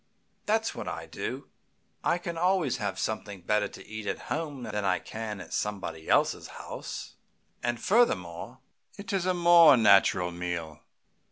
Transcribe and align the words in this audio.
That's 0.47 0.73
what 0.73 0.87
I 0.87 1.05
do. 1.05 1.47
I 2.03 2.17
can 2.17 2.35
always 2.35 2.77
have 2.77 2.97
something 2.97 3.41
better 3.41 3.67
to 3.67 3.85
eat 3.87 4.07
at 4.07 4.31
home 4.33 4.63
than 4.63 4.83
I 4.83 4.97
can 4.97 5.37
get 5.37 5.45
at 5.49 5.53
somebody 5.53 6.09
else's 6.09 6.47
house; 6.57 7.17
and 7.61 7.79
furthermore, 7.79 8.61
it 8.97 9.13
is 9.13 9.27
a 9.27 9.35
more 9.35 9.77
natural 9.77 10.31
meal. 10.31 10.79